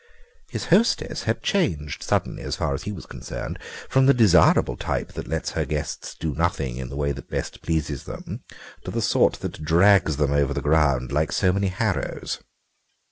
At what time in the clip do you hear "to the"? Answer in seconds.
8.83-8.99